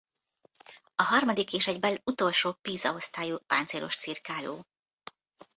[0.95, 4.65] A harmadik és egyben utolsó Pisa-osztályú páncélos cirkáló.